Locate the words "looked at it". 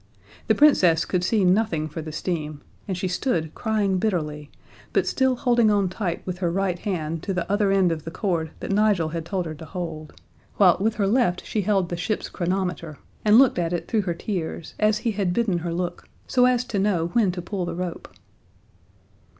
13.37-13.87